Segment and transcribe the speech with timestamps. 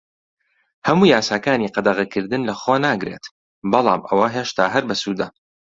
[0.87, 3.25] هەموو یاساکانی قەدەغەکردن لەخۆ ناگرێت،
[3.71, 5.27] بەڵام ئەوە هێشتا هەر بەسوودە.